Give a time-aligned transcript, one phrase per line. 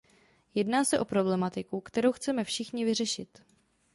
[0.53, 3.41] Jedná se o problematiku, kterou chceme všichni vyřešit.